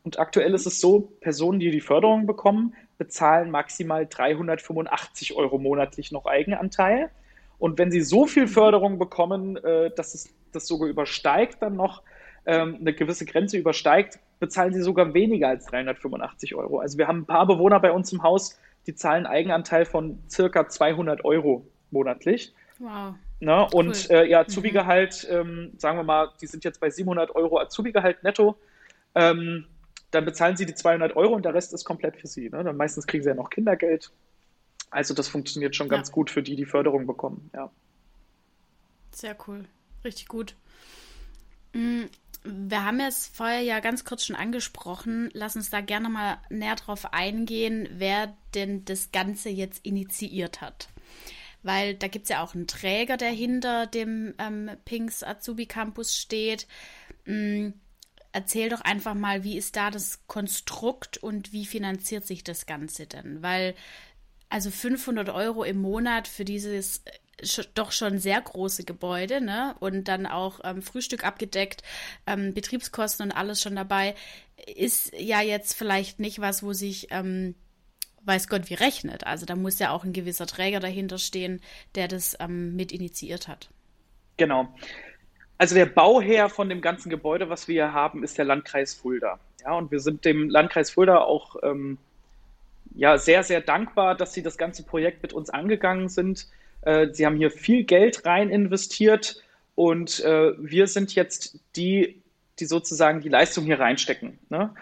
[0.03, 6.13] Und aktuell ist es so, Personen, die die Förderung bekommen, bezahlen maximal 385 Euro monatlich
[6.13, 7.11] noch Eigenanteil.
[7.59, 12.03] Und wenn sie so viel Förderung bekommen, äh, dass es das sogar übersteigt, dann noch
[12.47, 16.79] ähm, eine gewisse Grenze übersteigt, bezahlen sie sogar weniger als 385 Euro.
[16.79, 20.69] Also wir haben ein paar Bewohner bei uns im Haus, die zahlen Eigenanteil von circa
[20.69, 22.55] 200 Euro monatlich.
[22.79, 23.15] Wow.
[23.39, 23.67] Ne?
[23.73, 24.17] und cool.
[24.17, 24.47] äh, ja, mhm.
[24.47, 28.57] Azubi-Gehalt, ähm, sagen wir mal, die sind jetzt bei 700 Euro Azubi-Gehalt netto.
[29.15, 29.67] Ähm,
[30.11, 32.49] dann bezahlen sie die 200 Euro und der Rest ist komplett für sie.
[32.49, 32.65] Ne?
[32.65, 34.11] Dann meistens kriegen sie ja noch Kindergeld.
[34.91, 36.15] Also das funktioniert schon ganz ja.
[36.15, 37.51] gut für die, die Förderung bekommen.
[37.55, 37.71] Ja.
[39.11, 39.65] Sehr cool.
[40.05, 40.55] Richtig gut.
[41.73, 42.05] Mm,
[42.45, 45.31] wir haben es vorher ja ganz kurz schon angesprochen.
[45.33, 50.89] Lass uns da gerne mal näher drauf eingehen, wer denn das Ganze jetzt initiiert hat.
[51.63, 56.17] Weil da gibt es ja auch einen Träger, der hinter dem ähm, Pinks Azubi Campus
[56.17, 56.67] steht.
[57.27, 57.75] Ähm,
[58.33, 63.07] erzähl doch einfach mal, wie ist da das Konstrukt und wie finanziert sich das Ganze
[63.07, 63.43] denn?
[63.43, 63.75] Weil
[64.49, 67.03] also 500 Euro im Monat für dieses
[67.75, 69.75] doch schon sehr große Gebäude, ne?
[69.81, 71.83] Und dann auch ähm, Frühstück abgedeckt,
[72.27, 74.15] ähm, Betriebskosten und alles schon dabei,
[74.75, 77.55] ist ja jetzt vielleicht nicht was, wo sich ähm,
[78.27, 79.27] weiß Gott wie rechnet.
[79.27, 81.61] Also da muss ja auch ein gewisser Träger dahinter stehen,
[81.95, 83.69] der das ähm, mit initiiert hat.
[84.37, 84.69] Genau.
[85.59, 89.39] Also der Bauherr von dem ganzen Gebäude, was wir hier haben, ist der Landkreis Fulda.
[89.63, 91.99] Ja, und wir sind dem Landkreis Fulda auch ähm,
[92.95, 96.47] ja, sehr, sehr dankbar, dass sie das ganze Projekt mit uns angegangen sind.
[96.83, 99.43] Äh, sie haben hier viel Geld rein investiert
[99.75, 102.23] und äh, wir sind jetzt die,
[102.59, 104.39] die sozusagen die Leistung hier reinstecken.
[104.49, 104.75] Ne?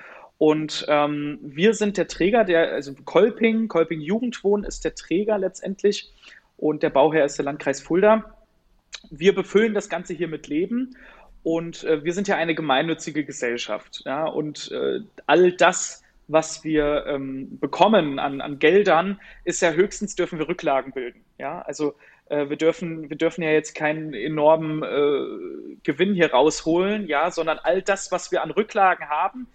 [0.44, 6.12] Und ähm, wir sind der Träger, der, also Kolping, Kolping Jugendwohn ist der Träger letztendlich
[6.58, 8.36] und der Bauherr ist der Landkreis Fulda.
[9.10, 10.98] Wir befüllen das Ganze hier mit Leben
[11.44, 14.02] und äh, wir sind ja eine gemeinnützige Gesellschaft.
[14.04, 14.26] Ja?
[14.26, 20.38] Und äh, all das, was wir ähm, bekommen an, an Geldern, ist ja höchstens dürfen
[20.38, 21.24] wir Rücklagen bilden.
[21.38, 21.62] Ja?
[21.62, 21.94] Also
[22.28, 27.58] äh, wir, dürfen, wir dürfen ja jetzt keinen enormen äh, Gewinn hier rausholen, ja, sondern
[27.62, 29.46] all das, was wir an Rücklagen haben,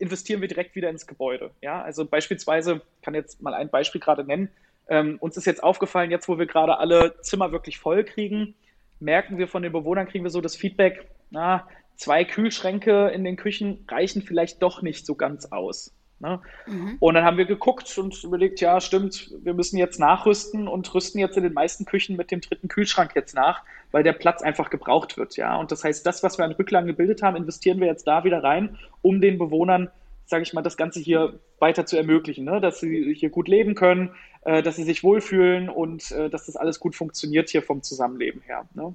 [0.00, 1.50] investieren wir direkt wieder ins Gebäude.
[1.60, 1.82] Ja?
[1.82, 4.50] Also beispielsweise, ich kann jetzt mal ein Beispiel gerade nennen,
[4.88, 8.54] ähm, uns ist jetzt aufgefallen, jetzt wo wir gerade alle Zimmer wirklich voll kriegen,
[9.00, 13.36] merken wir von den Bewohnern, kriegen wir so das Feedback, na, zwei Kühlschränke in den
[13.36, 15.94] Küchen reichen vielleicht doch nicht so ganz aus.
[16.20, 16.40] Ne?
[16.66, 16.96] Mhm.
[16.98, 21.20] Und dann haben wir geguckt und überlegt, ja, stimmt, wir müssen jetzt nachrüsten und rüsten
[21.20, 24.70] jetzt in den meisten Küchen mit dem dritten Kühlschrank jetzt nach, weil der Platz einfach
[24.70, 25.56] gebraucht wird, ja.
[25.56, 28.42] Und das heißt, das, was wir an Rücklagen gebildet haben, investieren wir jetzt da wieder
[28.42, 29.90] rein, um den Bewohnern,
[30.26, 32.60] sage ich mal, das Ganze hier weiter zu ermöglichen, ne?
[32.60, 34.10] dass sie hier gut leben können,
[34.42, 38.42] äh, dass sie sich wohlfühlen und äh, dass das alles gut funktioniert hier vom Zusammenleben
[38.42, 38.68] her.
[38.74, 38.94] Ne?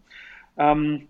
[0.58, 1.08] Ähm,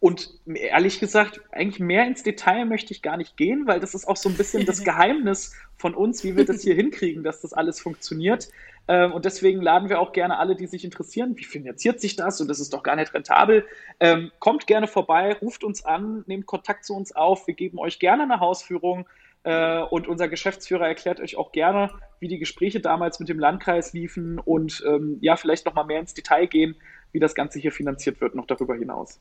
[0.00, 4.06] und ehrlich gesagt, eigentlich mehr ins Detail möchte ich gar nicht gehen, weil das ist
[4.06, 7.52] auch so ein bisschen das Geheimnis von uns, wie wir das hier hinkriegen, dass das
[7.52, 8.48] alles funktioniert.
[8.86, 12.40] Ähm, und deswegen laden wir auch gerne alle, die sich interessieren, wie finanziert sich das
[12.40, 13.66] und das ist doch gar nicht rentabel.
[13.98, 17.46] Ähm, kommt gerne vorbei, ruft uns an, nehmt Kontakt zu uns auf.
[17.48, 19.06] Wir geben euch gerne eine Hausführung.
[19.42, 23.92] Äh, und unser Geschäftsführer erklärt euch auch gerne, wie die Gespräche damals mit dem Landkreis
[23.92, 26.76] liefen und ähm, ja, vielleicht noch mal mehr ins Detail gehen,
[27.12, 29.20] wie das Ganze hier finanziert wird, noch darüber hinaus.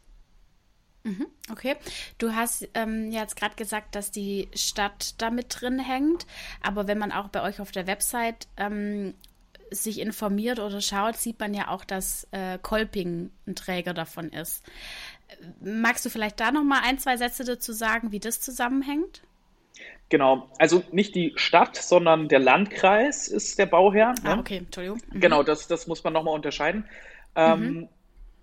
[1.04, 1.76] Mhm, okay,
[2.18, 6.26] du hast ähm, jetzt gerade gesagt, dass die Stadt da mit drin hängt,
[6.62, 9.14] aber wenn man auch bei euch auf der Website ähm,
[9.72, 14.66] sich informiert oder schaut, sieht man ja auch, dass äh, Kolping ein Träger davon ist.
[15.62, 19.22] Magst du vielleicht da noch mal ein, zwei Sätze dazu sagen, wie das zusammenhängt?
[20.10, 24.14] Genau, also nicht die Stadt, sondern der Landkreis ist der Bauherr.
[24.24, 24.30] Ne?
[24.30, 25.02] Ah, okay, Entschuldigung.
[25.12, 25.20] Mhm.
[25.20, 26.86] Genau, das, das muss man nochmal unterscheiden.
[27.36, 27.90] Ähm, mhm.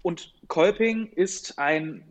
[0.03, 2.05] Und Kolping ist ein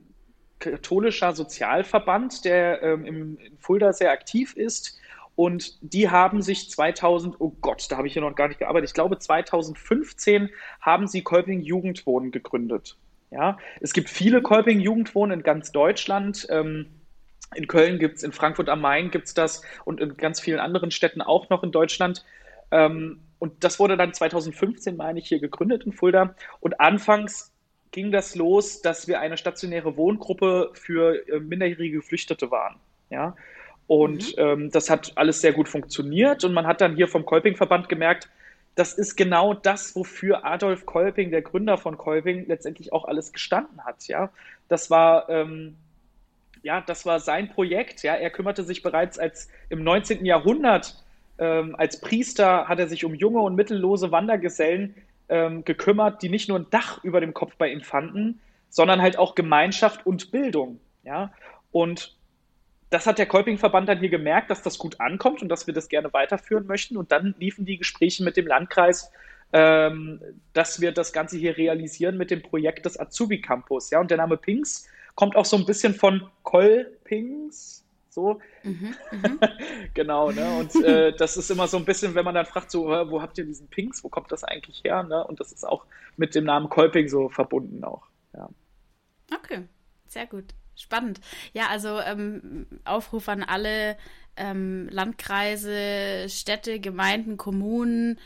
[0.71, 4.99] katholischer Sozialverband, der ähm, in Fulda sehr aktiv ist.
[5.35, 8.89] Und die haben sich 2000, oh Gott, da habe ich hier noch gar nicht gearbeitet,
[8.89, 10.49] ich glaube 2015
[10.79, 12.97] haben sie Kolping Jugendwohnen gegründet.
[13.31, 16.45] Ja, es gibt viele Kolping Jugendwohnen in ganz Deutschland.
[16.51, 16.85] Ähm,
[17.55, 20.59] in Köln gibt es, in Frankfurt am Main gibt es das und in ganz vielen
[20.59, 22.23] anderen Städten auch noch in Deutschland.
[22.69, 26.35] Ähm, und das wurde dann 2015, meine ich, hier gegründet in Fulda.
[26.59, 27.52] Und anfangs
[27.93, 32.75] ging das los, dass wir eine stationäre Wohngruppe für äh, minderjährige Geflüchtete waren.
[33.09, 33.35] Ja?
[33.87, 34.43] Und mhm.
[34.43, 36.43] ähm, das hat alles sehr gut funktioniert.
[36.43, 38.27] Und man hat dann hier vom Kolping-Verband gemerkt,
[38.75, 43.85] das ist genau das, wofür Adolf Kolping, der Gründer von Kolping, letztendlich auch alles gestanden
[43.85, 44.07] hat.
[44.07, 44.31] Ja,
[44.67, 45.77] das war ähm,
[46.63, 48.01] ja, das war sein Projekt.
[48.03, 50.25] Ja, er kümmerte sich bereits als im 19.
[50.25, 51.03] Jahrhundert
[51.37, 54.95] ähm, als Priester hat er sich um junge und mittellose Wandergesellen
[55.29, 59.17] ähm, gekümmert, die nicht nur ein Dach über dem Kopf bei ihm fanden, sondern halt
[59.17, 60.79] auch Gemeinschaft und Bildung.
[61.03, 61.33] Ja,
[61.71, 62.15] und
[62.89, 65.89] das hat der Kolping-Verband dann hier gemerkt, dass das gut ankommt und dass wir das
[65.89, 66.95] gerne weiterführen möchten.
[66.95, 69.11] Und dann liefen die Gespräche mit dem Landkreis,
[69.51, 70.21] ähm,
[70.53, 73.89] dass wir das Ganze hier realisieren mit dem Projekt des Azubi Campus.
[73.89, 77.82] Ja, und der Name Pings kommt auch so ein bisschen von Kolpings.
[78.13, 78.39] So.
[78.63, 79.39] Mhm, mhm.
[79.93, 80.57] genau, ne?
[80.59, 83.37] Und äh, das ist immer so ein bisschen, wenn man dann fragt, so, wo habt
[83.37, 85.03] ihr diesen Pinks, wo kommt das eigentlich her?
[85.03, 85.25] Ne?
[85.25, 88.03] Und das ist auch mit dem Namen Kolping so verbunden auch.
[88.35, 88.49] Ja.
[89.35, 89.63] Okay,
[90.07, 90.53] sehr gut.
[90.75, 91.21] Spannend.
[91.53, 93.97] Ja, also ähm, Aufruf an alle
[94.35, 98.19] ähm, Landkreise, Städte, Gemeinden, Kommunen.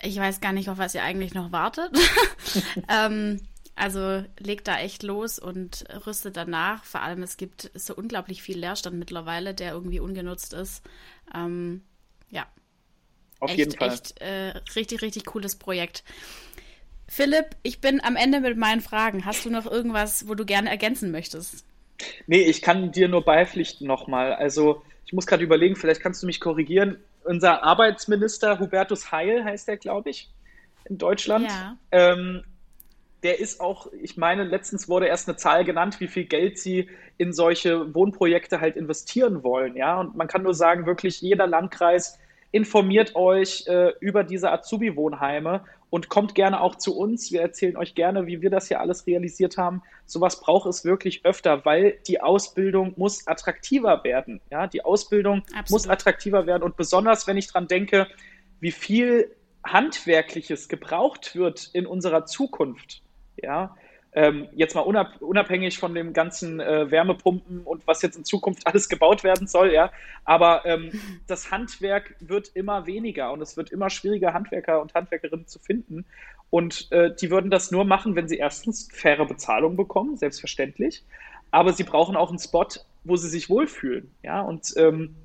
[0.00, 1.96] Ich weiß gar nicht, auf was ihr eigentlich noch wartet.
[2.88, 3.40] ähm,
[3.74, 6.84] also legt da echt los und rüstet danach.
[6.84, 10.82] Vor allem, es gibt so unglaublich viel Leerstand mittlerweile, der irgendwie ungenutzt ist.
[11.34, 11.82] Ähm,
[12.30, 12.46] ja.
[13.40, 13.88] Auf echt, jeden Fall.
[13.88, 16.04] Echt äh, richtig, richtig cooles Projekt.
[17.08, 19.24] Philipp, ich bin am Ende mit meinen Fragen.
[19.24, 21.64] Hast du noch irgendwas, wo du gerne ergänzen möchtest?
[22.26, 24.32] Nee, ich kann dir nur beipflichten nochmal.
[24.34, 26.98] Also ich muss gerade überlegen, vielleicht kannst du mich korrigieren.
[27.24, 30.30] Unser Arbeitsminister Hubertus Heil heißt er, glaube ich,
[30.84, 31.48] in Deutschland.
[31.48, 31.76] Ja.
[31.90, 32.44] Ähm,
[33.22, 36.88] der ist auch, ich meine, letztens wurde erst eine Zahl genannt, wie viel Geld sie
[37.18, 39.76] in solche Wohnprojekte halt investieren wollen.
[39.76, 42.18] Ja, und man kann nur sagen, wirklich jeder Landkreis
[42.50, 47.32] informiert euch äh, über diese Azubi-Wohnheime und kommt gerne auch zu uns.
[47.32, 49.82] Wir erzählen euch gerne, wie wir das hier alles realisiert haben.
[50.06, 54.40] Sowas braucht es wirklich öfter, weil die Ausbildung muss attraktiver werden.
[54.50, 55.70] Ja, die Ausbildung Absolut.
[55.70, 58.06] muss attraktiver werden und besonders, wenn ich dran denke,
[58.60, 63.02] wie viel Handwerkliches gebraucht wird in unserer Zukunft.
[63.42, 63.74] Ja,
[64.14, 68.88] ähm, jetzt mal unabhängig von dem ganzen äh, Wärmepumpen und was jetzt in Zukunft alles
[68.88, 69.90] gebaut werden soll, ja.
[70.24, 70.90] Aber ähm,
[71.26, 76.04] das Handwerk wird immer weniger und es wird immer schwieriger, Handwerker und Handwerkerinnen zu finden.
[76.50, 81.02] Und äh, die würden das nur machen, wenn sie erstens faire Bezahlung bekommen, selbstverständlich.
[81.50, 82.68] Aber sie brauchen auch einen Spot,
[83.04, 84.42] wo sie sich wohlfühlen, ja.
[84.42, 85.16] Und ähm,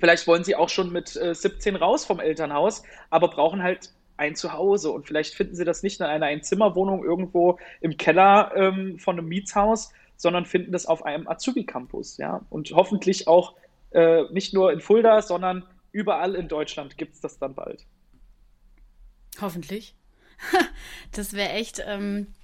[0.00, 4.34] vielleicht wollen sie auch schon mit äh, 17 raus vom Elternhaus, aber brauchen halt ein
[4.34, 9.18] Zuhause und vielleicht finden sie das nicht in einer Einzimmerwohnung irgendwo im Keller ähm, von
[9.18, 12.40] einem Mietshaus, sondern finden das auf einem Azubi-Campus, ja.
[12.48, 13.54] Und hoffentlich auch
[13.90, 17.86] äh, nicht nur in Fulda, sondern überall in Deutschland gibt es das dann bald.
[19.40, 19.94] Hoffentlich.
[21.12, 22.34] das wäre echt ähm,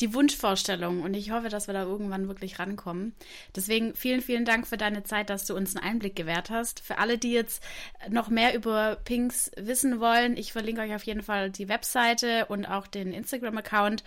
[0.00, 3.14] die Wunschvorstellung und ich hoffe, dass wir da irgendwann wirklich rankommen.
[3.54, 6.80] Deswegen vielen, vielen Dank für deine Zeit, dass du uns einen Einblick gewährt hast.
[6.80, 7.62] Für alle, die jetzt
[8.08, 12.66] noch mehr über Pinks wissen wollen, ich verlinke euch auf jeden Fall die Webseite und
[12.66, 14.02] auch den Instagram-Account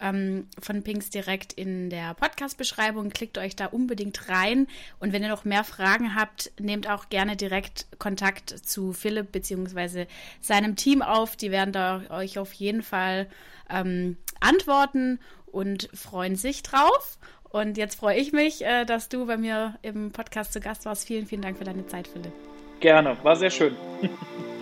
[0.00, 3.10] ähm, von Pinks direkt in der Podcast-Beschreibung.
[3.10, 4.66] Klickt euch da unbedingt rein.
[4.98, 10.06] Und wenn ihr noch mehr Fragen habt, nehmt auch gerne direkt Kontakt zu Philipp bzw.
[10.40, 11.36] seinem Team auf.
[11.36, 13.28] Die werden da euch auf jeden Fall
[13.70, 17.18] ähm, antworten und freuen sich drauf.
[17.50, 21.06] Und jetzt freue ich mich, äh, dass du bei mir im Podcast zu Gast warst.
[21.06, 22.32] Vielen, vielen Dank für deine Zeit, Philipp.
[22.80, 23.74] Gerne, war sehr schön.